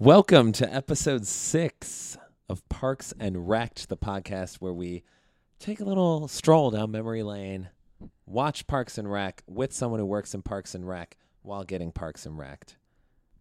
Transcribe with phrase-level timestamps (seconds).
[0.00, 2.18] Welcome to episode six
[2.48, 5.04] of Parks and Wrecked, the podcast where we
[5.60, 7.68] take a little stroll down memory lane,
[8.26, 11.16] watch Parks and Rec with someone who works in Parks and Rec
[11.46, 12.76] while getting Parks and Wrecked.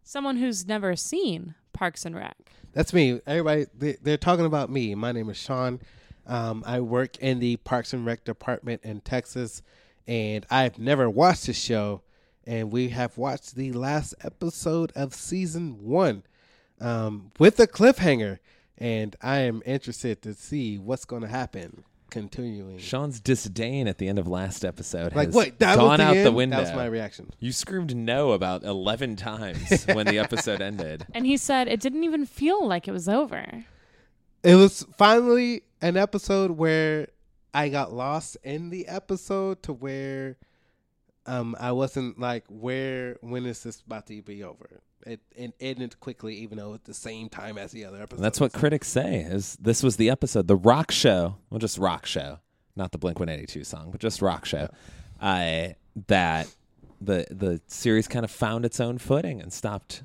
[0.03, 2.37] Someone who's never seen Parks and Rec.
[2.73, 3.19] That's me.
[3.25, 4.93] Everybody, they, they're talking about me.
[4.95, 5.81] My name is Sean.
[6.27, 9.61] Um, I work in the Parks and Rec department in Texas,
[10.07, 12.01] and I've never watched the show.
[12.47, 16.23] And we have watched the last episode of season one
[16.79, 18.37] um, with a cliffhanger,
[18.77, 21.83] and I am interested to see what's going to happen.
[22.15, 25.59] Continuing, Sean's disdain at the end of last episode like has what?
[25.59, 26.25] That gone was the out end?
[26.25, 26.55] the window.
[26.55, 27.29] That was my reaction.
[27.41, 31.05] you screamed no about 11 times when the episode ended.
[31.13, 33.65] And he said it didn't even feel like it was over.
[34.43, 37.09] It was finally an episode where
[37.53, 40.37] I got lost in the episode to where
[41.25, 44.81] um I wasn't like where when is this about to be over?
[45.05, 48.21] It it ended quickly even though at the same time as the other episode.
[48.21, 52.05] That's what critics say is this was the episode, the rock show, well, just rock
[52.05, 52.39] show,
[52.75, 54.69] not the Blink 182 song, but just rock show,
[55.21, 55.67] uh,
[56.07, 56.47] that
[56.99, 60.03] the the series kind of found its own footing and stopped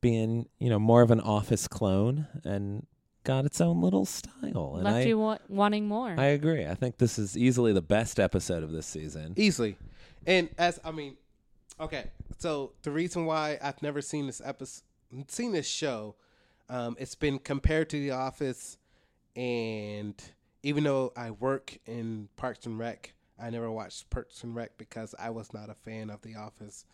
[0.00, 2.86] being, you know, more of an office clone and
[3.24, 4.74] got its own little style.
[4.74, 6.14] And Left I, you wa- wanting more.
[6.18, 6.66] I agree.
[6.66, 9.32] I think this is easily the best episode of this season.
[9.36, 9.76] easily.
[10.26, 11.16] And as I mean,
[11.80, 14.82] okay, so the reason why I've never seen this episode,
[15.28, 16.16] seen this show,
[16.68, 18.78] um, it's been compared to The Office,
[19.36, 20.14] and
[20.62, 25.14] even though I work in Parks and Rec, I never watched Parks and Rec because
[25.18, 26.84] I was not a fan of The Office.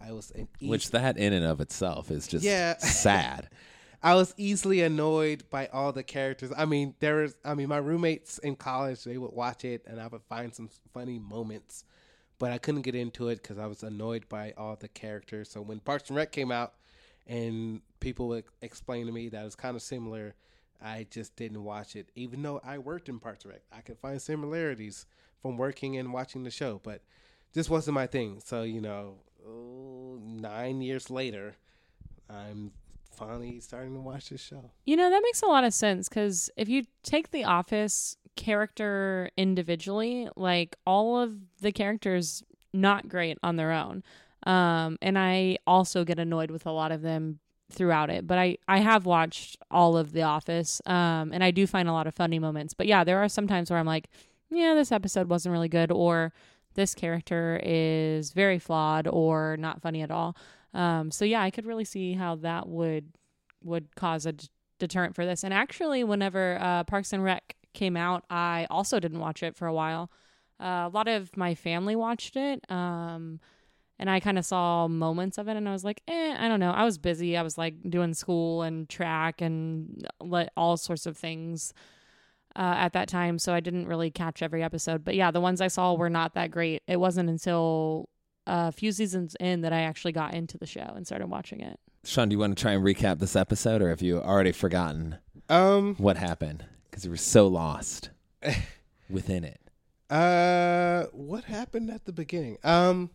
[0.00, 2.76] I was an eas- Which that in and of itself is just Yeah.
[2.78, 3.48] sad.
[4.02, 6.52] I was easily annoyed by all the characters.
[6.54, 7.34] I mean, there was.
[7.42, 10.68] I mean, my roommates in college they would watch it, and I would find some
[10.92, 11.84] funny moments,
[12.38, 15.50] but I couldn't get into it because I was annoyed by all the characters.
[15.50, 16.74] So when Parks and Rec came out,
[17.26, 20.34] and people would explain to me that it's kind of similar,
[20.82, 22.10] I just didn't watch it.
[22.14, 25.06] Even though I worked in Parks and Rec, I could find similarities
[25.40, 27.02] from working and watching the show, but
[27.52, 28.40] this wasn't my thing.
[28.44, 29.16] So you know,
[29.46, 31.56] oh, nine years later,
[32.28, 32.72] I'm
[33.10, 34.70] finally starting to watch this show.
[34.84, 39.30] You know, that makes a lot of sense because if you take the Office character
[39.36, 44.02] individually, like all of the characters not great on their own.
[44.46, 47.38] Um, and I also get annoyed with a lot of them
[47.70, 48.26] throughout it.
[48.26, 51.92] But I, I have watched all of The Office, um, and I do find a
[51.92, 52.74] lot of funny moments.
[52.74, 54.08] But yeah, there are some times where I'm like,
[54.50, 56.32] yeah, this episode wasn't really good, or
[56.74, 60.36] this character is very flawed or not funny at all.
[60.74, 63.12] Um, so yeah, I could really see how that would
[63.62, 65.42] would cause a d- deterrent for this.
[65.42, 69.66] And actually, whenever uh, Parks and Rec came out, I also didn't watch it for
[69.66, 70.10] a while.
[70.60, 73.40] Uh, a lot of my family watched it, um,
[73.98, 76.60] and I kind of saw moments of it, and I was like, eh, I don't
[76.60, 76.70] know.
[76.70, 77.36] I was busy.
[77.36, 81.74] I was like doing school and track and let all sorts of things.
[82.56, 85.04] Uh, at that time, so I didn't really catch every episode.
[85.04, 86.84] But yeah, the ones I saw were not that great.
[86.86, 88.08] It wasn't until
[88.46, 91.80] a few seasons in that I actually got into the show and started watching it.
[92.04, 95.16] Sean, do you want to try and recap this episode, or have you already forgotten
[95.48, 96.64] Um, what happened?
[96.94, 98.10] Because you were so lost
[99.10, 99.60] within it.
[100.10, 102.56] uh, what happened at the beginning?
[102.62, 103.10] Um,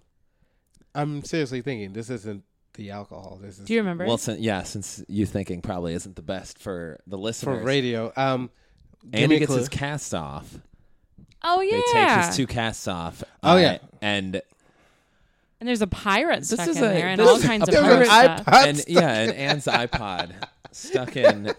[0.93, 3.39] I'm seriously thinking this isn't the alcohol.
[3.41, 4.05] This is Do you remember?
[4.05, 8.11] Well, since, yeah, since you thinking probably isn't the best for the listeners for radio.
[8.17, 8.49] Um,
[9.09, 9.59] give Andy gets clue.
[9.59, 10.59] his cast off.
[11.45, 12.15] oh They yeah.
[12.17, 13.23] take his two casts off.
[13.43, 13.77] Oh, uh, yeah.
[14.01, 14.41] and
[15.61, 17.83] and there's a pirate This stuck is in a- there and all kinds a of
[17.85, 18.45] There was pirate an stuff.
[18.55, 20.31] iPod and stuck yeah, and in- Ann's iPod
[20.71, 21.53] stuck in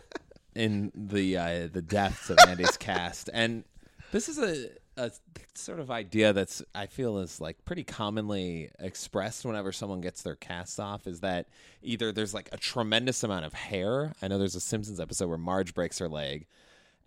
[0.60, 3.64] in the uh, the depths of Andy's cast, and
[4.12, 5.10] this is a a
[5.54, 10.36] sort of idea that's I feel is like pretty commonly expressed whenever someone gets their
[10.36, 11.48] cast off is that
[11.82, 14.12] either there's like a tremendous amount of hair.
[14.20, 16.46] I know there's a Simpsons episode where Marge breaks her leg,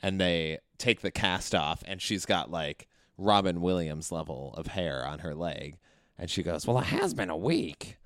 [0.01, 2.87] and they take the cast off, and she's got like
[3.19, 5.77] Robin Williams level of hair on her leg,
[6.17, 7.97] and she goes, "Well, it has been a week."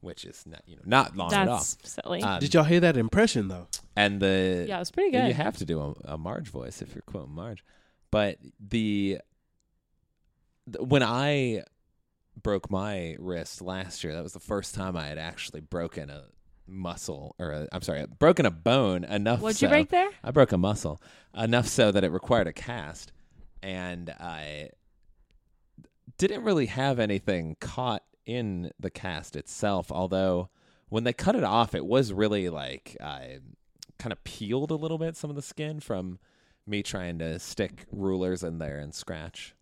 [0.00, 1.58] Which is not, you know, not long at all.
[1.58, 2.22] That's silly.
[2.22, 3.68] Um, Did y'all hear that impression though?
[3.96, 5.28] and the yeah, it was pretty good.
[5.28, 7.64] you have to do a, a Marge voice if you're quoting Marge.
[8.10, 9.18] But the,
[10.66, 11.64] the when I
[12.40, 16.24] broke my wrist last year, that was the first time I had actually broken a
[16.66, 19.40] muscle or i I'm sorry, broken a bone enough.
[19.40, 20.08] What'd so, you break there?
[20.24, 21.00] I broke a muscle
[21.36, 23.12] enough so that it required a cast,
[23.62, 24.70] and I
[26.16, 29.90] didn't really have anything caught in the cast itself.
[29.90, 30.48] Although
[30.88, 33.20] when they cut it off, it was really like uh,
[33.98, 36.18] kind of peeled a little bit some of the skin from
[36.66, 39.54] me trying to stick rulers in there and scratch.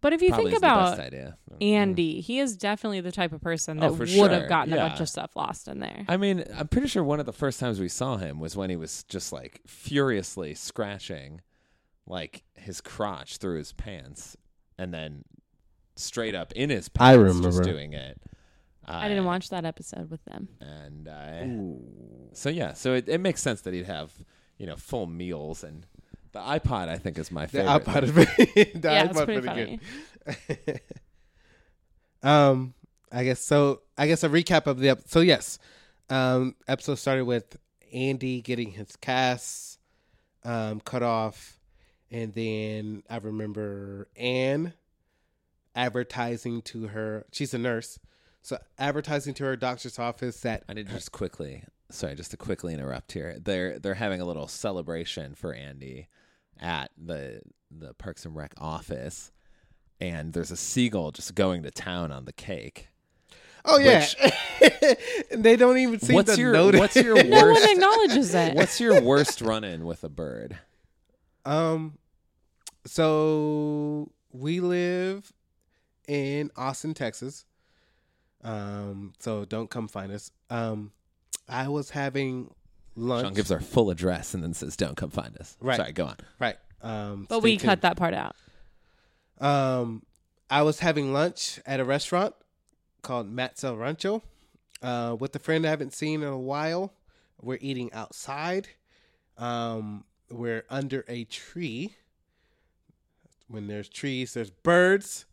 [0.00, 1.38] But if you Probably think is the best about idea.
[1.62, 4.28] Andy, he is definitely the type of person Oh, that for would sure.
[4.28, 6.04] have gotten a bunch of stuff lost in there.
[6.06, 8.68] I mean, I'm pretty sure one of the first times we saw him was when
[8.68, 11.40] he was just like furiously scratching
[12.06, 14.36] like his crotch through his pants
[14.76, 15.24] and then
[15.96, 18.20] straight up in his I pants just doing it.
[18.86, 20.48] I didn't watch that episode with them.
[20.60, 24.12] And uh, so yeah, so it, it makes sense that he'd have,
[24.58, 25.86] you know, full meals and
[26.32, 27.84] the iPod I think is my The favorite.
[27.84, 29.80] iPod is pretty, the yeah, it's iPod pretty, pretty
[30.26, 30.50] funny.
[30.66, 30.80] good.
[32.28, 32.74] um,
[33.12, 33.82] I guess so.
[33.96, 35.58] I guess a recap of the ep- so yes,
[36.10, 37.56] um, episode started with
[37.92, 39.78] Andy getting his cast
[40.44, 41.58] um cut off,
[42.10, 44.72] and then I remember Ann
[45.74, 47.26] advertising to her.
[47.32, 47.98] She's a nurse,
[48.42, 51.64] so advertising to her doctor's office that I did just quickly.
[51.90, 53.36] Sorry, just to quickly interrupt here.
[53.42, 56.08] They're they're having a little celebration for Andy
[56.60, 57.40] at the
[57.70, 59.32] the Parks and Rec office,
[60.00, 62.88] and there's a seagull just going to town on the cake.
[63.64, 64.06] oh yeah,
[65.30, 66.78] and they don't even seem What's to your notice.
[66.80, 68.54] What's your No one acknowledges it.
[68.54, 70.58] what's your worst run-in with a bird?
[71.44, 71.98] Um,
[72.86, 75.32] so we live
[76.08, 77.44] in Austin, Texas.
[78.42, 80.30] Um, so don't come find us.
[80.50, 80.92] Um,
[81.48, 82.52] I was having
[82.96, 83.24] lunch.
[83.24, 85.76] Sean gives our full address and then says, "Don't come find us." Right.
[85.76, 86.16] Sorry, go on.
[86.38, 86.56] right.
[86.82, 87.62] Um, but we tuned.
[87.62, 88.36] cut that part out.
[89.40, 90.02] Um,
[90.50, 92.34] I was having lunch at a restaurant
[93.02, 94.22] called Matt's El Rancho
[94.82, 96.92] uh, with a friend I haven't seen in a while.
[97.40, 98.68] We're eating outside.
[99.38, 101.96] Um, we're under a tree.
[103.48, 105.26] When there's trees, there's birds.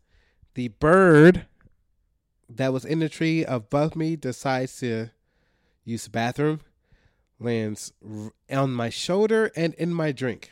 [0.54, 1.46] The bird
[2.50, 5.10] that was in the tree above me decides to
[5.86, 6.62] use the bathroom,
[7.40, 7.94] lands
[8.50, 10.52] on my shoulder and in my drink.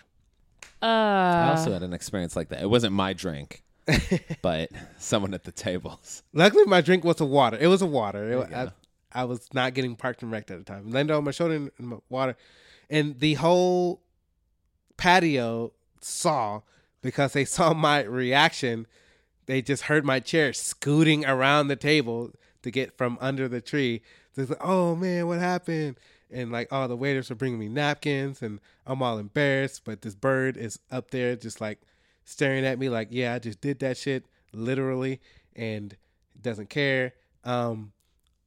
[0.82, 2.62] Uh, I also had an experience like that.
[2.62, 3.64] It wasn't my drink,
[4.42, 6.24] but someone at the tables.
[6.34, 7.58] Luckily, my drink was a water.
[7.60, 8.32] It was a water.
[8.32, 8.72] It, I.
[9.12, 10.92] I was not getting parked and wrecked at the time.
[10.92, 12.38] Landed on my shoulder in, in my water,
[12.92, 14.02] and the whole
[14.98, 16.62] patio saw
[17.02, 18.86] because they saw my reaction.
[19.50, 24.04] They just heard my chair scooting around the table to get from under the tree.
[24.36, 26.00] They're like, "Oh man, what happened?"
[26.30, 29.86] And like, oh, the waiters are bringing me napkins, and I'm all embarrassed.
[29.86, 31.80] But this bird is up there, just like
[32.26, 34.24] staring at me, like, "Yeah, I just did that shit,
[34.54, 35.20] literally,"
[35.56, 35.98] and
[36.40, 37.14] doesn't care.
[37.44, 37.94] Um,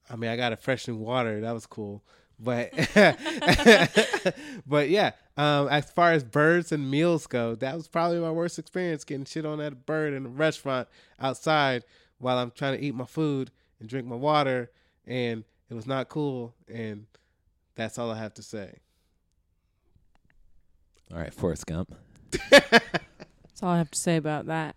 [0.09, 1.41] I mean, I got a fresh new water.
[1.41, 2.05] That was cool.
[2.43, 2.73] But
[4.67, 8.59] but yeah, um, as far as birds and meals go, that was probably my worst
[8.59, 10.89] experience getting shit on that bird in a restaurant
[11.21, 11.85] outside
[12.19, 14.71] while I'm trying to eat my food and drink my water,
[15.07, 16.55] and it was not cool.
[16.69, 17.07] And
[17.77, 18.81] that's all I have to say.
[21.13, 21.95] All right, Forrest Gump.
[22.51, 24.75] That's all I have to say about that.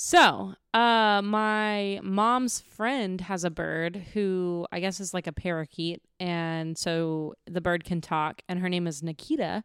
[0.00, 6.02] So, uh, my mom's friend has a bird who I guess is like a parakeet,
[6.20, 9.64] and so the bird can talk, and her name is Nikita,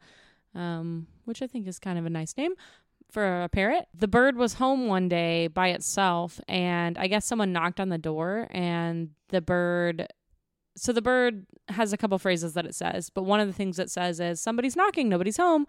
[0.56, 2.54] um, which I think is kind of a nice name
[3.12, 3.86] for a parrot.
[3.94, 8.00] The bird was home one day by itself, and I guess someone knocked on the
[8.00, 10.08] door, and the bird.
[10.76, 13.78] So the bird has a couple phrases that it says, but one of the things
[13.78, 15.68] it says is "somebody's knocking, nobody's home."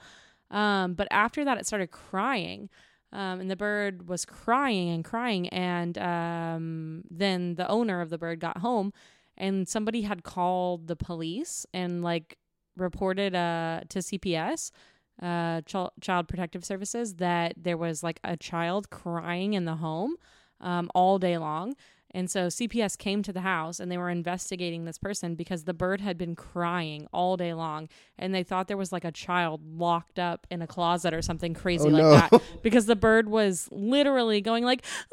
[0.51, 2.71] Um, but after that, it started crying.
[3.15, 5.49] Um, and the bird was crying and crying.
[5.49, 8.93] And um, then the owner of the bird got home
[9.37, 12.39] and somebody had called the police and like
[12.77, 14.71] reported uh, to CPS,
[15.23, 20.17] uh, Ch- Child Protective Services, that there was like a child crying in the home
[20.61, 21.75] um, all day long.
[22.15, 25.75] And so CPS came to the house and they were investigating this person because the
[25.75, 29.61] bird had been crying all day long and they thought there was like a child
[29.77, 32.11] locked up in a closet or something crazy Oh, like no.
[32.13, 34.85] that because the bird was literally going like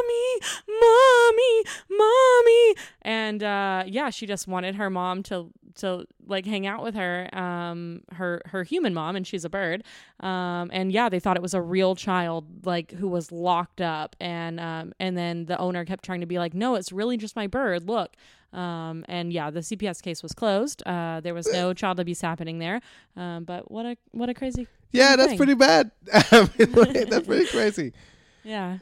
[0.00, 0.40] mommy
[0.80, 2.74] mommy mommy.
[3.02, 7.28] And uh yeah she just wanted her mom to to like hang out with her
[7.36, 9.84] um her her human mom and she's a bird.
[10.20, 14.16] Um and yeah they thought it was a real child like who was locked up.
[14.20, 17.36] And um and then the owner kept trying to be like no it's really just
[17.36, 17.88] my bird.
[17.88, 18.16] Look.
[18.52, 20.82] Um and yeah the CPS case was closed.
[20.86, 22.80] Uh there was no child abuse happening there.
[23.16, 25.36] Um but what a what a crazy Yeah, that's thing.
[25.36, 25.90] pretty bad.
[26.12, 27.92] I mean, like, that's pretty crazy.
[28.44, 28.78] yeah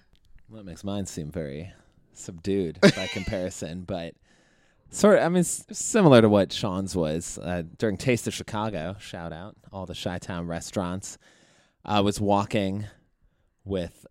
[0.55, 1.73] Well, that makes mine seem very
[2.13, 4.15] subdued by comparison, but
[4.89, 8.95] sort of, I mean, s- similar to what Sean's was uh, during Taste of Chicago.
[9.01, 11.19] Shout out all the Chi Town restaurants.
[11.85, 12.87] I was walking
[13.65, 14.07] with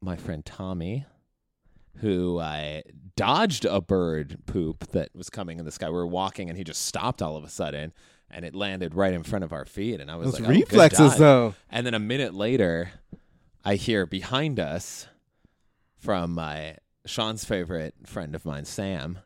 [0.00, 1.06] my friend Tommy
[1.98, 2.80] who uh,
[3.14, 5.86] dodged a bird poop that was coming in the sky.
[5.90, 7.92] We were walking, and he just stopped all of a sudden,
[8.32, 10.00] and it landed right in front of our feet.
[10.00, 11.18] And I was Those like, oh, good reflexes, dodge.
[11.20, 11.54] though.
[11.70, 12.90] And then a minute later,
[13.64, 15.06] I hear behind us
[16.04, 19.18] from my Sean's favorite friend of mine, Sam,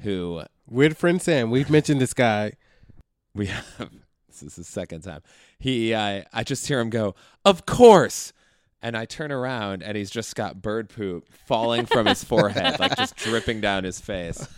[0.00, 1.50] who Weird friend Sam.
[1.50, 2.52] We've mentioned this guy.
[3.34, 3.90] we have.
[4.28, 5.20] This is the second time.
[5.58, 8.32] He, uh, I just hear him go, "Of course,"
[8.80, 12.96] and I turn around and he's just got bird poop falling from his forehead, like
[12.96, 14.46] just dripping down his face.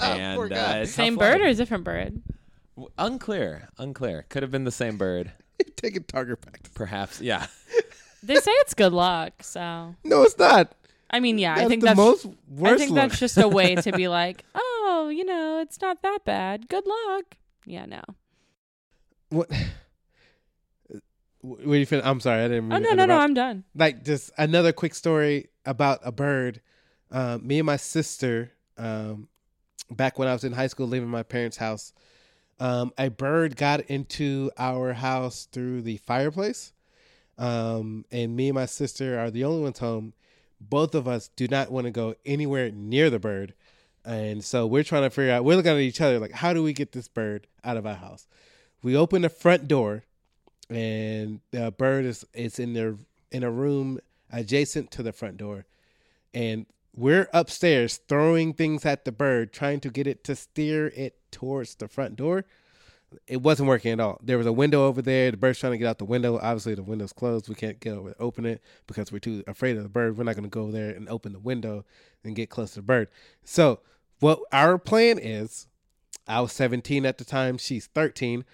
[0.00, 0.80] And Poor guy.
[0.82, 1.48] uh, Same bird life.
[1.48, 2.22] or a different bird?
[2.76, 4.24] W- unclear, unclear.
[4.30, 5.32] Could have been the same bird,
[5.76, 6.72] Taking target practice.
[6.74, 7.20] perhaps.
[7.20, 7.46] Yeah.
[8.28, 10.72] They say it's good luck, so No, it's not.
[11.10, 12.26] I mean, yeah, That's I think the that's most
[12.62, 13.08] I think luck.
[13.10, 16.68] that's just a way to be like, oh, you know, it's not that bad.
[16.68, 17.36] Good luck.
[17.64, 18.02] Yeah, no.
[19.30, 19.50] what?
[21.40, 22.00] What you feel?
[22.04, 22.72] I'm sorry, I didn't.
[22.72, 23.16] Oh no, no, no.
[23.18, 23.64] I'm done.
[23.74, 26.60] like just another quick story about a bird.
[27.10, 29.28] Um, me and my sister, um,
[29.90, 31.92] back when I was in high school, leaving my parents' house,
[32.60, 36.72] um, a bird got into our house through the fireplace.
[37.38, 40.12] Um, and me and my sister are the only ones home.
[40.60, 43.54] Both of us do not want to go anywhere near the bird.
[44.04, 46.62] And so we're trying to figure out, we're looking at each other like, how do
[46.62, 48.26] we get this bird out of our house?
[48.82, 50.04] We open the front door
[50.70, 52.96] and the bird is it's in their
[53.30, 53.98] in a room
[54.30, 55.66] adjacent to the front door
[56.34, 61.16] and we're upstairs throwing things at the bird trying to get it to steer it
[61.30, 62.44] towards the front door
[63.26, 65.78] it wasn't working at all there was a window over there the bird's trying to
[65.78, 69.10] get out the window obviously the window's closed we can't get over open it because
[69.10, 71.38] we're too afraid of the bird we're not going to go there and open the
[71.38, 71.84] window
[72.22, 73.08] and get close to the bird
[73.44, 73.80] so
[74.20, 75.68] what our plan is
[76.26, 78.44] i was 17 at the time she's 13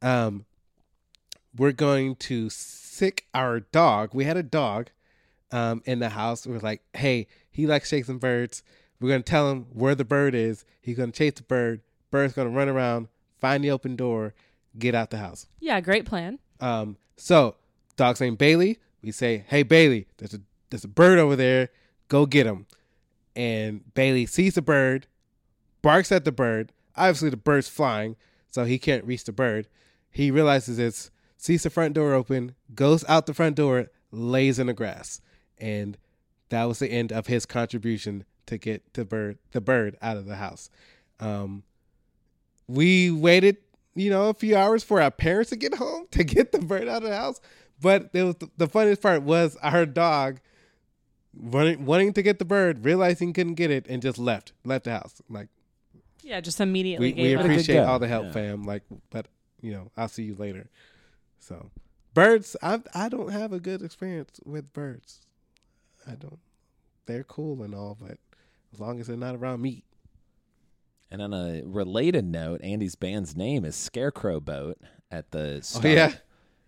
[0.00, 0.46] um
[1.56, 4.10] we're going to sick our dog.
[4.14, 4.90] We had a dog
[5.50, 6.46] um, in the house.
[6.46, 8.62] We were like, hey, he likes chasing birds.
[9.00, 10.64] We're going to tell him where the bird is.
[10.80, 11.82] He's going to chase the bird.
[12.10, 13.08] Bird's going to run around,
[13.40, 14.34] find the open door,
[14.78, 15.46] get out the house.
[15.60, 16.38] Yeah, great plan.
[16.60, 17.56] Um, so,
[17.96, 18.78] dog's named Bailey.
[19.02, 20.40] We say, hey, Bailey, there's a,
[20.70, 21.70] there's a bird over there.
[22.08, 22.66] Go get him.
[23.36, 25.06] And Bailey sees the bird,
[25.82, 26.72] barks at the bird.
[26.96, 28.16] Obviously, the bird's flying,
[28.50, 29.68] so he can't reach the bird.
[30.10, 34.66] He realizes it's sees the front door open, goes out the front door, lays in
[34.66, 35.20] the grass,
[35.56, 35.96] and
[36.48, 40.26] that was the end of his contribution to get the bird the bird out of
[40.26, 40.70] the house.
[41.20, 41.62] Um,
[42.68, 43.56] we waited,
[43.94, 46.86] you know, a few hours for our parents to get home to get the bird
[46.88, 47.40] out of the house.
[47.80, 50.40] But it was the funniest part was our dog
[51.34, 54.84] running, wanting to get the bird, realizing he couldn't get it, and just left, left
[54.84, 55.20] the house.
[55.28, 55.48] Like
[56.22, 57.44] Yeah, just immediately we, we gave up.
[57.44, 58.32] appreciate all the help, Yeah.
[58.32, 58.64] fam.
[58.64, 59.26] Like, but
[59.60, 60.68] you know, I'll see you later.
[61.40, 61.70] So,
[62.14, 65.20] birds, I I don't have a good experience with birds.
[66.06, 66.38] I don't.
[67.06, 68.18] They're cool and all, but
[68.72, 69.84] as long as they're not around me.
[71.10, 74.78] And on a related note, Andy's band's name is Scarecrow Boat
[75.10, 76.12] at the Oh start, yeah,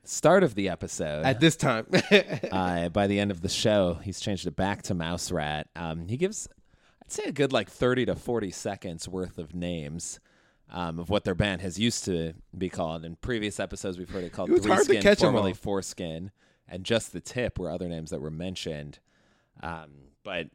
[0.03, 1.25] start of the episode.
[1.25, 1.87] at this time.
[2.53, 5.69] uh, by the end of the show, he's changed it back to Mouse Rat.
[5.77, 6.49] Um, he gives,
[7.03, 10.21] I'd say, a good like 30 to 40 seconds worth of names
[10.71, 13.05] um, of what their band has used to be called.
[13.05, 15.53] In previous episodes, we've heard it called It Three Skin, formerly.
[15.53, 16.31] Foreskin,
[16.67, 19.01] and Just the Tip were other names that were mentioned.
[19.63, 19.91] Um,
[20.23, 20.47] but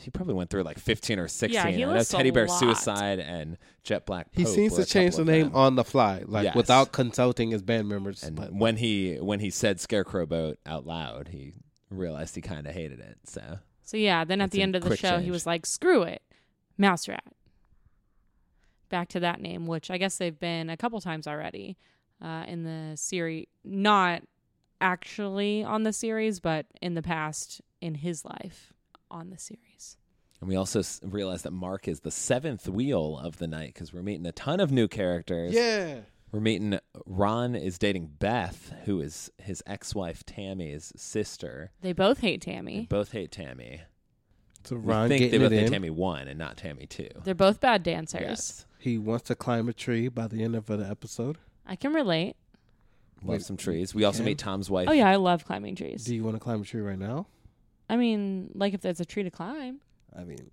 [0.00, 1.52] he probably went through like 15 or 16.
[1.54, 2.58] Yeah, he I know lists a Teddy Bear lot.
[2.60, 5.46] Suicide and Jet Black he Pope seems were to a change couple the of name
[5.48, 5.56] them.
[5.56, 6.54] on the fly, like Yes.
[6.54, 8.22] without consulting his band members.
[8.22, 11.52] And but when he when he said Scarecrow Boat out loud, he
[11.90, 13.18] realized he kind of hated it.
[13.24, 15.30] So So yeah, then at It's the a end of the quick show, he change.
[15.32, 16.22] was like, "Screw it,
[16.76, 17.24] Mouse Rat."
[18.90, 21.76] Back to that name, which I guess they've been a couple times already
[22.22, 23.46] uh, in the series.
[23.64, 24.22] Not
[24.80, 28.72] actually on the series, but in the past in his life
[29.10, 29.96] on the series.
[30.40, 33.92] And we also s- realized that Mark is the seventh wheel of the night because
[33.92, 35.54] we're meeting a ton of new characters.
[35.54, 36.00] yeah,
[36.32, 41.70] We're meeting Ron is dating Beth, who is his ex-wife Tammy's sister.
[41.80, 42.86] They both hate They Tammy.
[42.90, 43.82] both hate Tammy.
[44.64, 45.72] so We Ron think they getting both hate in.
[45.72, 47.08] Tammy one and not Tammy two.
[47.24, 48.20] They're both bad dancers.
[48.20, 48.66] Yes.
[48.78, 51.38] He wants to climb a tree by the end of the episode.
[51.64, 52.36] I can relate.
[53.22, 53.94] Love Wait, some trees.
[53.94, 54.26] We also can?
[54.26, 54.88] meet Tom's wife.
[54.90, 56.04] Oh yeah, I love climbing trees.
[56.04, 57.26] Do you want to climb a tree right now?
[57.88, 59.80] I mean, like if there's a tree to climb,
[60.16, 60.50] I mean,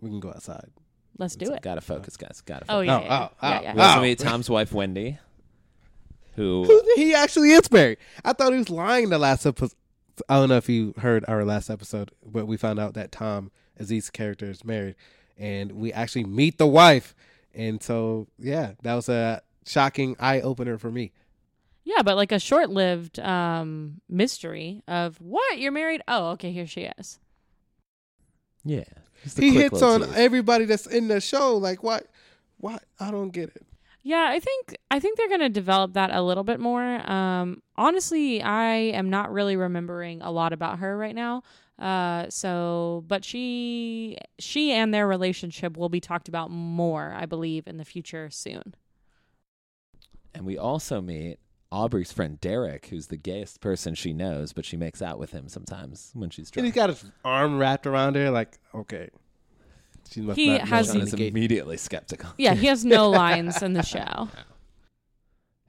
[0.00, 0.70] we can go outside.
[1.18, 1.62] let's do it.
[1.62, 2.26] Gotta focus, oh.
[2.26, 2.40] guys.
[2.42, 2.78] Gotta oh, focus.
[2.78, 3.62] Oh yeah, Oh, yeah, oh, yeah, oh.
[3.62, 3.74] yeah.
[3.74, 5.18] We also meet Tom's wife Wendy,
[6.36, 7.98] who Who- he actually is married.
[8.24, 9.76] I thought he was lying the last episode.
[10.28, 13.50] I don't know if you heard our last episode, but we found out that Tom
[13.78, 14.94] Aziz's character is married,
[15.36, 17.14] and we actually meet the wife.
[17.54, 21.12] And so, yeah, that was a shocking eye opener for me.
[21.86, 26.02] Yeah, but like a short-lived um, mystery of what you're married.
[26.08, 27.20] Oh, okay, here she is.
[28.64, 28.82] Yeah.
[29.36, 30.12] He hits on tease.
[30.16, 31.56] everybody that's in the show.
[31.56, 32.00] Like why?
[32.58, 32.78] Why?
[32.98, 33.64] I don't get it.
[34.02, 37.08] Yeah, I think I think they're gonna develop that a little bit more.
[37.08, 41.44] Um, honestly, I am not really remembering a lot about her right now.
[41.78, 47.68] Uh, so, but she she and their relationship will be talked about more, I believe,
[47.68, 48.74] in the future soon.
[50.34, 51.38] And we also meet
[51.72, 55.48] Aubrey's friend Derek, who's the gayest person she knows, but she makes out with him
[55.48, 56.58] sometimes when she's drunk.
[56.58, 58.30] And he's got his arm wrapped around her.
[58.30, 59.08] Like okay,
[60.10, 62.30] she must He not has- Sean any is gay- immediately skeptical.
[62.38, 64.28] Yeah, he has no lines in the show.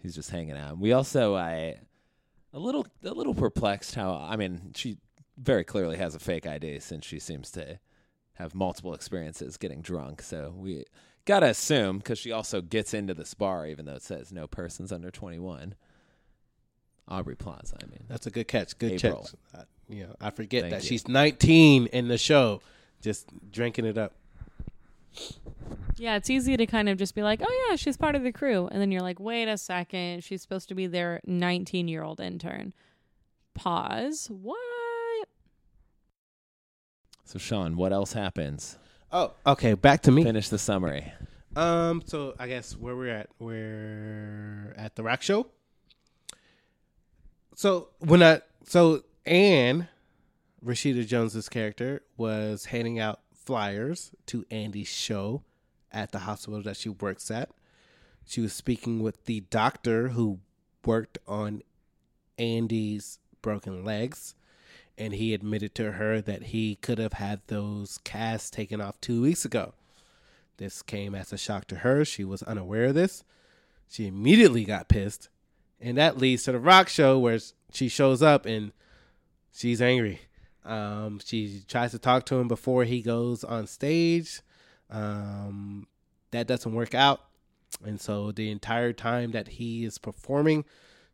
[0.01, 0.77] He's just hanging out.
[0.77, 1.77] We also I
[2.54, 4.98] a little a little perplexed how I mean she
[5.38, 7.80] very clearly has a fake ID since she seems to
[8.34, 10.22] have multiple experiences getting drunk.
[10.22, 10.86] So we
[11.25, 14.92] gotta assume because she also gets into this bar even though it says no persons
[14.92, 15.74] under twenty one.
[17.08, 17.78] Aubrey Plaza.
[17.82, 18.78] I mean, That's a good catch.
[18.78, 19.28] Good April.
[19.54, 19.62] catch.
[19.62, 20.88] I, you know, I forget Thank that you.
[20.90, 22.62] she's 19 in the show,
[23.02, 24.14] just drinking it up.
[25.98, 28.32] Yeah, it's easy to kind of just be like, "Oh yeah, she's part of the
[28.32, 32.04] crew," and then you're like, "Wait a second, she's supposed to be their 19 year
[32.04, 32.74] old intern."
[33.56, 34.28] Pause.
[34.30, 34.58] What?
[37.26, 38.78] so Sean, what else happens?
[39.12, 39.74] Oh, okay.
[39.74, 40.24] Back to me.
[40.24, 41.12] Finish the summary.
[41.56, 45.48] Um, so I guess where we're at, we're at the rock show.
[47.58, 49.88] So when I so Ann,
[50.64, 55.42] Rashida Jones's character, was handing out flyers to Andy's show
[55.92, 57.50] at the hospital that she works at.
[58.28, 60.38] She was speaking with the doctor who
[60.86, 61.64] worked on
[62.38, 64.36] Andy's broken legs,
[64.96, 69.24] and he admitted to her that he could have had those casts taken off two
[69.24, 69.74] weeks ago.
[70.58, 72.06] This came as a shock to her.
[72.06, 73.24] She was unaware of this.
[73.90, 75.30] She immediately got pissed.
[75.79, 77.39] And that leads to the rock show where
[77.72, 78.72] she shows up and
[79.53, 80.22] she's angry.
[80.65, 84.41] Um, she tries to talk to him before he goes on stage.
[84.89, 85.88] Um,
[86.31, 87.22] that doesn't work out.
[87.86, 90.65] And so the entire time that he is performing,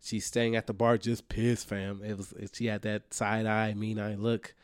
[0.01, 2.01] she's staying at the bar just pissed, fam.
[2.03, 4.55] It was she had that side eye, mean eye look.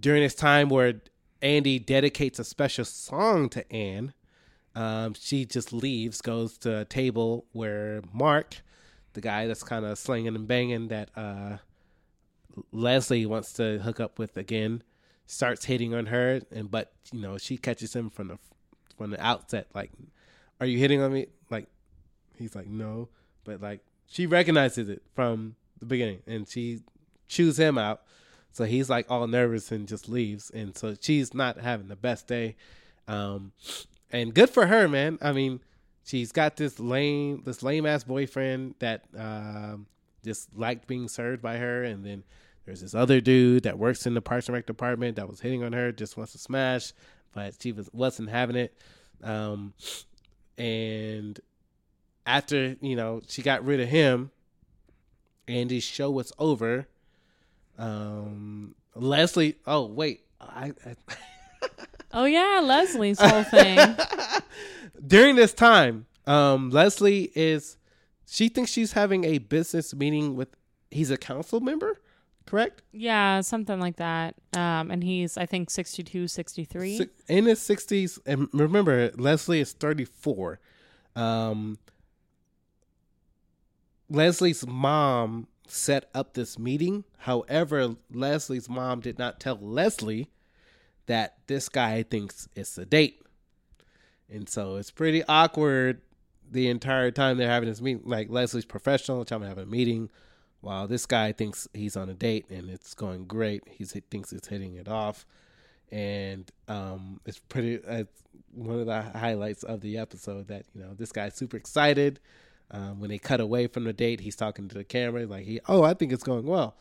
[0.00, 1.02] During this time where
[1.42, 4.14] Andy dedicates a special song to Ann.
[4.74, 8.62] Um, she just leaves, goes to a table where Mark,
[9.14, 11.58] the guy that's kind of slinging and banging that uh,
[12.72, 14.82] Leslie wants to hook up with again,
[15.26, 18.38] starts hitting on her, and but you know she catches him from the
[18.96, 19.68] from the outset.
[19.74, 19.90] Like,
[20.60, 21.26] are you hitting on me?
[21.50, 21.66] Like,
[22.36, 23.08] he's like, no,
[23.44, 26.80] but like she recognizes it from the beginning, and she
[27.28, 28.02] chews him out.
[28.52, 30.48] So he's like all nervous and just leaves.
[30.50, 32.54] And so she's not having the best day.
[33.08, 33.50] Um,
[34.12, 35.18] and good for her, man.
[35.20, 35.60] I mean,
[36.04, 39.86] she's got this lame, this lame ass boyfriend that um,
[40.24, 41.82] just liked being served by her.
[41.84, 42.24] And then
[42.64, 45.62] there's this other dude that works in the Parks and Rec department that was hitting
[45.62, 46.92] on her, just wants to smash,
[47.32, 48.76] but she was wasn't having it.
[49.22, 49.74] Um,
[50.56, 51.40] and
[52.26, 54.30] after you know she got rid of him,
[55.48, 56.86] and Andy's show was over
[57.76, 60.94] um leslie oh wait i, I
[62.14, 63.78] Oh yeah, Leslie's whole thing.
[65.06, 67.76] during this time um leslie is
[68.26, 70.48] she thinks she's having a business meeting with
[70.90, 72.00] he's a council member
[72.46, 74.34] correct yeah, something like that.
[74.54, 76.98] Um, and he's I think 62, 63.
[76.98, 80.60] Si- in his 60s and remember leslie is 34
[81.16, 81.78] um
[84.08, 90.28] leslie's mom set up this meeting however leslie's mom did not tell leslie
[91.06, 93.20] that this guy thinks it's a date.
[94.30, 96.00] And so it's pretty awkward
[96.50, 100.10] the entire time they're having this meeting like leslie's professional trying to have a meeting
[100.64, 103.62] while this guy thinks he's on a date and it's going great.
[103.70, 105.26] He thinks it's hitting it off.
[105.92, 107.78] And um, it's pretty
[108.52, 112.18] one of the highlights of the episode that you know this guy's super excited.
[112.70, 115.60] Um, when they cut away from the date he's talking to the camera like he
[115.68, 116.76] oh i think it's going well.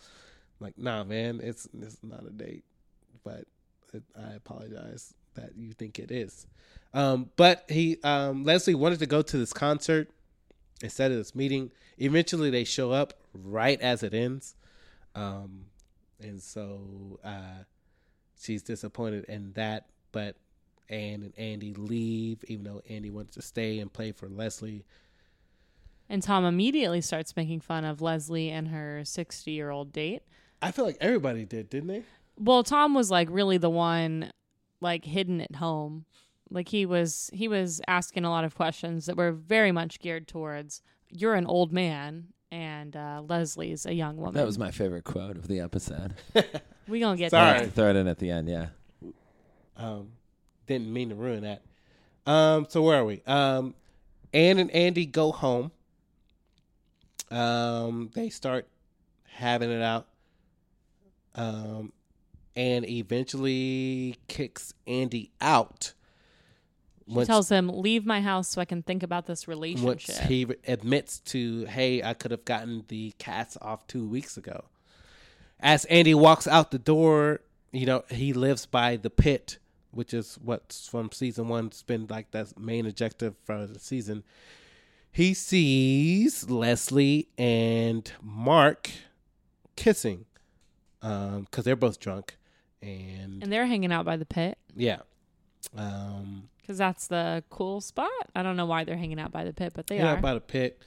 [0.59, 2.63] I'm like nah man it's it's not a date.
[3.23, 3.45] But
[4.17, 6.47] i apologize that you think it is
[6.93, 10.09] um, but he um, leslie wanted to go to this concert
[10.81, 14.55] instead of this meeting eventually they show up right as it ends
[15.15, 15.65] um,
[16.19, 17.63] and so uh,
[18.39, 19.87] she's disappointed in that.
[20.11, 20.35] But
[20.89, 24.85] Ann and Andy leave, even though Andy wants to stay and play for Leslie.
[26.09, 30.23] And Tom immediately starts making fun of Leslie and her 60 year old date.
[30.61, 32.03] I feel like everybody did, didn't they?
[32.37, 34.31] Well, Tom was like really the one
[34.81, 36.05] like hidden at home.
[36.49, 40.27] Like he was he was asking a lot of questions that were very much geared
[40.27, 44.35] towards you're an old man and uh, Leslie's a young woman.
[44.35, 46.13] That was my favorite quote of the episode.
[46.87, 47.45] we gonna get Sorry.
[47.45, 47.55] there.
[47.55, 48.47] I have to throw it in at the end.
[48.47, 48.67] Yeah.
[49.75, 50.09] Um,
[50.67, 51.63] didn't mean to ruin that.
[52.31, 53.21] Um, so where are we?
[53.25, 53.73] Um,
[54.33, 55.71] Ann and Andy go home.
[57.31, 58.67] Um, they start
[59.27, 60.07] having it out.
[61.35, 61.91] Um,
[62.55, 65.93] and eventually kicks Andy out.
[67.07, 70.07] She Once- tells him, "Leave my house so I can think about this relationship." once
[70.07, 74.65] relationship." he admits to, hey, I could have gotten the cats off two weeks ago.
[75.59, 79.57] As Andy walks out the door, you know, he lives by the pit,
[79.91, 81.67] which is what's from season one.
[81.67, 84.23] It's been like the main objective for the season.
[85.11, 88.89] He sees Leslie and Mark
[89.75, 90.25] kissing
[91.01, 92.37] um, because they're both drunk.
[92.83, 94.99] And, and they're hanging out by the pit yeah.
[95.77, 98.09] Um, because that's the cool spot.
[98.35, 100.03] I don't know why they're hanging out by the pit, but they are.
[100.03, 100.21] yeah, are.
[100.21, 100.81] by the pit.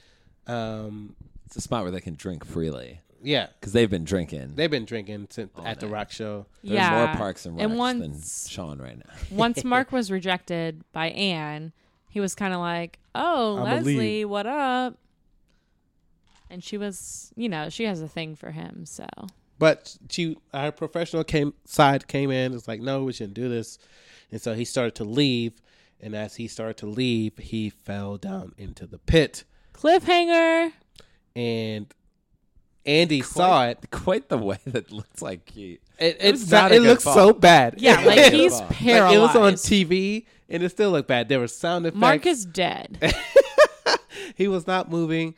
[0.47, 3.47] Um, It's a spot where they can drink freely yeah.
[3.59, 4.53] because they've been drinking.
[4.55, 5.91] They've been drinking since All at the day.
[5.91, 6.45] rock show.
[6.63, 7.05] There's yeah.
[7.05, 9.13] more Parks and Recs And than once- Sean right now.
[9.31, 11.73] Once Mark was rejected by Ann,
[12.09, 14.97] he was kind of like, "Oh, I'ma Leslie, what up?"
[16.49, 19.05] And she was, you know, she has a thing for him, so
[19.59, 22.53] But she, our professional came side came in.
[22.53, 23.79] It's like, no, we shouldn't do this.
[24.31, 25.53] And so he started to leave.
[25.99, 29.43] And as he started to leave, he fell down into the pit.
[29.73, 30.71] cliffhanger.
[31.35, 31.87] And
[32.85, 33.79] Andy saw it.
[33.91, 35.79] Quite the way that looks like he.
[35.99, 37.15] It, It it's not not, it looks fall.
[37.15, 37.75] so bad.
[37.81, 39.15] Yeah, like Like, he's Like, Like, paralyzed.
[39.15, 41.29] it was on TV, and it still looked bad.
[41.29, 41.99] There were sound effects.
[41.99, 43.13] Mark is dead.
[44.35, 45.33] he was not moving.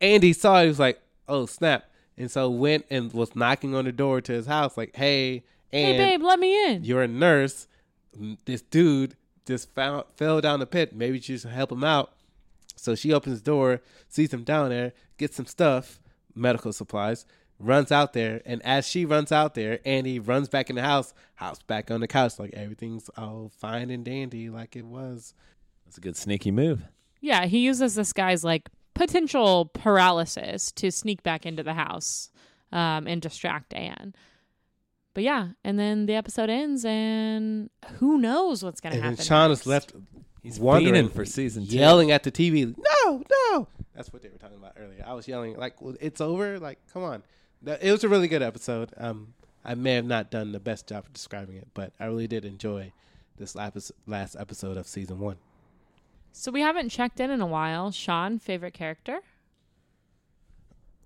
[0.00, 0.62] Andy saw it.
[0.62, 4.32] He was like, "Oh snap!" And so went and was knocking on the door to
[4.32, 6.84] his house, like, "Hey, hey, babe, let me in.
[6.84, 7.68] you're a nurse.
[8.44, 10.94] This dude just found, fell down the pit.
[10.94, 12.12] Maybe you should help him out."
[12.76, 16.00] So she opens the door, sees him down there, gets some stuff,
[16.34, 17.26] medical supplies,
[17.58, 21.12] runs out there, and as she runs out there, Andy runs back in the house,
[21.36, 25.34] hops back on the couch, like everything's all fine and dandy, like it was.
[25.84, 26.82] That's a good sneaky move.
[27.20, 32.30] Yeah, he uses this guy's like potential paralysis to sneak back into the house
[32.72, 34.14] um, and distract Ann.
[35.14, 39.24] But yeah, and then the episode ends, and who knows what's gonna And happen?
[39.24, 39.62] Sean next.
[39.62, 39.92] is left
[40.42, 41.76] He's wondering fiending for season two.
[41.76, 42.76] yelling at the TV.
[42.76, 43.68] No, no.
[43.94, 45.02] That's what they were talking about earlier.
[45.04, 47.22] I was yelling like, well, "It's over!" Like, come on.
[47.66, 48.92] It was a really good episode.
[48.96, 49.34] Um,
[49.64, 52.44] I may have not done the best job of describing it, but I really did
[52.44, 52.92] enjoy
[53.36, 55.36] this last last episode of season one.
[56.40, 57.90] So we haven't checked in in a while.
[57.90, 59.22] Sean, favorite character?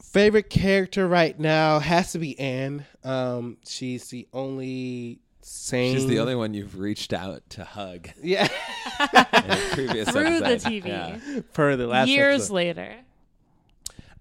[0.02, 2.84] Favorite character right now has to be Ann.
[3.02, 5.94] Um, she's the only sane.
[5.94, 8.46] She's the only one you've reached out to hug Yeah.
[9.72, 10.68] previous Through the episode.
[10.70, 10.86] TV.
[10.86, 11.40] Yeah.
[11.54, 12.52] per the last Years episode.
[12.54, 12.94] later.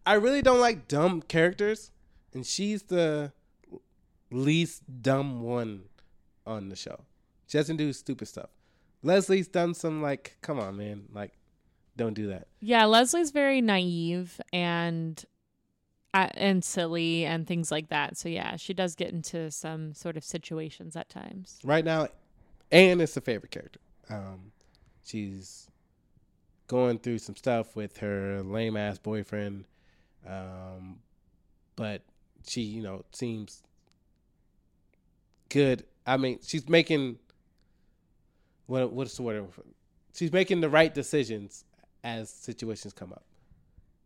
[0.06, 1.92] I really don't like dumb characters,
[2.34, 3.34] and she's the
[4.32, 5.84] least dumb one
[6.48, 7.02] on the show.
[7.48, 8.50] She doesn't do stupid stuff.
[9.04, 11.34] Leslie's done some like, come on, man, like,
[11.98, 12.48] don't do that.
[12.60, 15.24] Yeah, Leslie's very naive and
[16.14, 18.18] uh, and silly and things like that.
[18.18, 21.60] So yeah, she does get into some sort of situations at times.
[21.64, 22.08] Right now,
[22.72, 23.80] Ann is the favorite character.
[24.10, 24.52] Um,
[25.04, 25.68] she's
[26.68, 29.66] going through some stuff with her lame ass boyfriend,
[30.28, 31.00] um,
[31.76, 32.02] but
[32.48, 33.62] she, you know, seems
[35.50, 35.86] good.
[36.06, 37.20] I mean, she's making
[38.72, 39.46] what what's the word?
[40.16, 41.66] She's making the right decisions
[42.04, 43.26] as situations come up.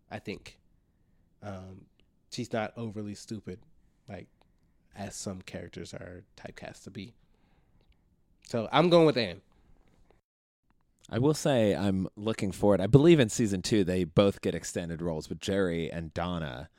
[0.10, 0.58] I think.
[1.43, 1.86] Um,
[2.32, 3.60] she's not overly stupid,
[4.10, 4.28] like
[4.95, 7.13] as some characters are typecast to be.
[8.47, 9.41] So I'm going with Ann.
[11.12, 12.82] I will say I'm looking forward.
[12.82, 16.69] I believe in season two they both get extended roles, but Jerry and Donna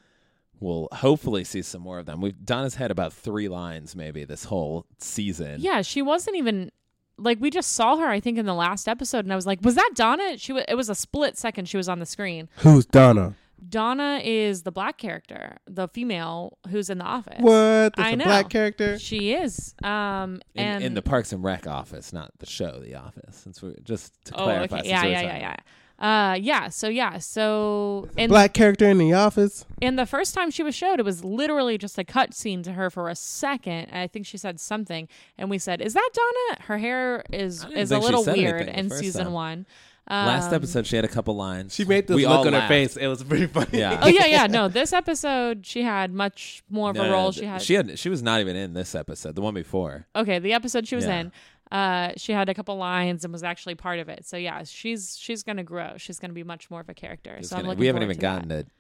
[0.59, 2.21] will hopefully see some more of them.
[2.21, 5.61] We've Donna's had about three lines maybe this whole season.
[5.61, 6.73] Yeah, she wasn't even
[7.19, 9.61] like we just saw her I think in the last episode and I was like,
[9.63, 12.49] "Was that Donna?" She was it was a split second she was on the screen.
[12.59, 13.35] Who's Donna?
[13.69, 17.41] Donna is the black character, the female who's in the office.
[17.41, 17.97] What?
[17.97, 18.25] That's I a know.
[18.27, 18.99] black character.
[18.99, 19.75] She is.
[19.83, 23.37] Um In, and in the Parks and Rec office, not the show, the office.
[23.37, 24.77] Since we just to Oh, clarify.
[24.77, 24.77] okay.
[24.77, 25.57] since Yeah, we yeah, yeah, yeah.
[25.99, 29.65] Uh yeah, so yeah, so in black character in the office.
[29.81, 32.73] And the first time she was showed, it was literally just a cut scene to
[32.73, 33.87] her for a second.
[33.91, 37.65] And I think she said something, and we said, "Is that Donna?" Her hair is
[37.75, 39.33] is a little weird in season time.
[39.33, 39.67] one.
[40.09, 41.75] Last Um, episode, she had a couple lines.
[41.75, 42.97] She made this We look all on her face.
[42.97, 43.79] It was pretty funny.
[43.81, 43.99] Yeah.
[44.03, 44.47] Oh yeah, yeah.
[44.47, 47.33] No, this episode she had much more of No, a no, role.
[47.33, 47.99] th- She had She had.
[47.99, 49.35] She was not even in this episode.
[49.35, 50.07] The one before.
[50.15, 50.39] okay.
[50.39, 51.21] The episode she was Yeah.
[51.23, 51.33] in,
[51.73, 54.25] uh, she had a couple lines and was actually part of it.
[54.27, 55.95] So yeah, she's she's gonna grow.
[55.97, 57.37] She's gonna be much more of a character.
[57.39, 57.69] Just so I'm kidding.
[57.71, 58.67] looking we haven't even to gotten that.
[58.67, 58.73] to.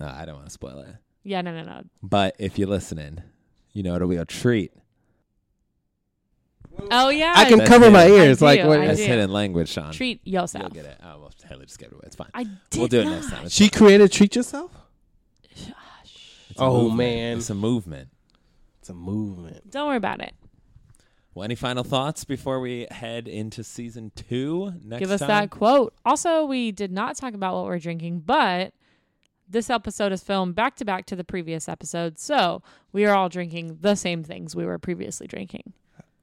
[0.00, 0.96] No, I don't want to spoil it.
[1.22, 1.82] Yeah, no, no, no.
[2.02, 3.22] But if you're listening,
[3.72, 4.72] you know it'll be a treat.
[6.90, 8.10] Oh yeah, I can That's cover my it.
[8.12, 8.42] I ears.
[8.42, 8.80] like do, what?
[8.80, 9.06] That's do.
[9.06, 9.92] hidden language, Sean.
[9.92, 10.64] treat yourself.
[10.74, 10.98] You'll get it.
[11.04, 12.02] Oh, well, Haleigh just gave it away.
[12.06, 12.30] It's fine.
[12.34, 13.10] I did we'll do it not.
[13.12, 13.44] next time.
[13.46, 14.72] It's She created treat yourself.
[15.44, 15.70] It's
[16.58, 16.96] Oh, movement.
[16.98, 17.38] man.
[17.38, 18.08] it's a movement.
[18.80, 19.70] It's a movement.
[19.70, 20.34] Don't worry about it.
[21.34, 25.28] Well, any final thoughts before we head into season two next Give us time?
[25.28, 25.92] that quote.
[26.04, 28.72] Also, we did not talk about what we're drinking, but
[29.48, 33.28] this episode is filmed back to back to the previous episode, so we are all
[33.28, 35.72] drinking the same things we were previously drinking.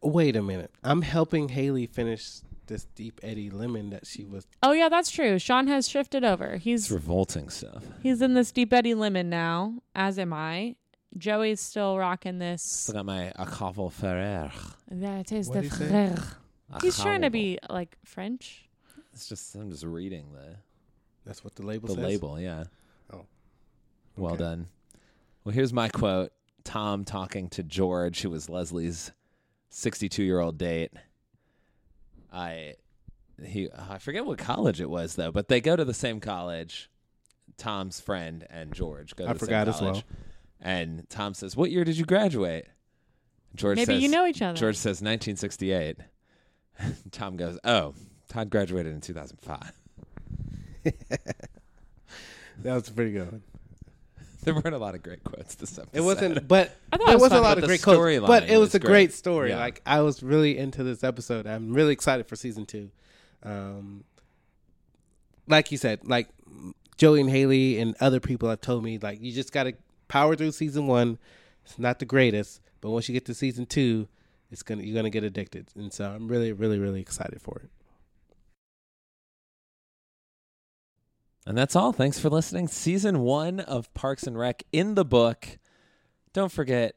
[0.01, 0.71] Wait a minute.
[0.83, 4.47] I'm helping Haleigh finish this Deep Eddy lemon that she was.
[4.63, 5.37] Oh yeah, that's true.
[5.37, 6.53] Sean has shifted over.
[6.53, 7.83] It's He's revolting stuff.
[8.01, 10.75] he's in this Deep Eddy lemon now, as am I.
[11.17, 12.61] Joey's still rocking this.
[12.63, 14.51] Still got my Achaval Ferrer.
[14.89, 15.89] That is What'd the he say?
[15.91, 16.35] frère.
[16.81, 17.33] He's trying to Acavo.
[17.33, 18.69] be like French.
[19.13, 20.55] It's just I'm just reading the
[21.25, 22.03] That's what the label the says.
[22.03, 22.39] label.
[22.39, 22.63] Yeah.
[23.13, 23.25] Oh.
[24.15, 24.43] Well Okay.
[24.43, 24.67] done.
[25.43, 26.31] Well, here's my quote.
[26.63, 29.11] Tom talking to George, who was Leslie's
[29.69, 30.91] 62 year old date.
[32.31, 32.75] I
[33.43, 36.89] he I forget what college it was though, but they go to the same college.
[37.57, 39.91] Tom's friend and George go to I the forgot same as well.
[39.91, 40.05] college.
[40.61, 42.67] And Tom says, "What year did you graduate?"
[43.55, 44.57] George Maybe says, you know each other.
[44.57, 45.97] George says 1968.
[47.11, 47.93] Tom goes, "Oh,
[48.29, 49.71] Todd graduated in 2005."
[52.63, 53.31] That was a pretty good.
[53.31, 53.41] one.
[54.43, 55.97] There weren't a lot of great quotes this episode.
[55.97, 57.99] It wasn't, but I thought there it was was a lot of great quotes.
[57.99, 58.89] storyline But it was, was a great.
[58.89, 59.49] great story.
[59.49, 59.57] Yeah.
[59.59, 61.45] Like I was really into this episode.
[61.47, 62.89] I'm really excited for season two.
[63.43, 64.03] Um,
[65.47, 66.29] like you said, like
[66.97, 69.73] Joey and Haleigh and other people have told me, like you just got to
[70.11, 71.17] power through season one.
[71.63, 74.09] It's not the greatest, but once you get to season two,
[74.51, 75.69] it's gonna you're gonna get addicted.
[75.73, 77.69] And so I'm really, really, really excited for it.
[81.45, 81.93] And that's all.
[81.93, 82.67] Thanks for listening.
[82.67, 85.57] Season one of Parks and Rec in the book.
[86.33, 86.95] Don't forget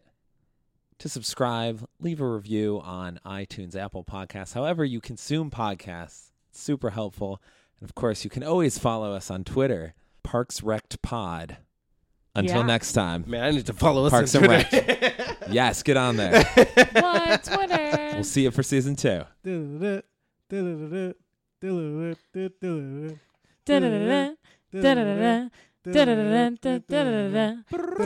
[0.98, 6.31] to subscribe, leave a review on iTunes, Apple Podcasts, however you consume podcasts.
[6.50, 7.40] It's super helpful.
[7.81, 11.59] And of course, you can always follow us on Twitter, Parks Rect Pod.
[12.37, 12.66] Until Yeah.
[12.66, 13.25] next time.
[13.29, 15.12] Man, I need to follow us Parks on and Twitter.
[15.51, 16.42] Yes, get on there.
[16.94, 18.11] What Twitter?
[18.14, 19.23] We'll see you for season two.
[19.44, 20.01] Da-da-da-da,
[24.73, 25.49] da-da-da-da,
[25.85, 27.51] da-da-da-da, da-da-da-da, da-da-da-da,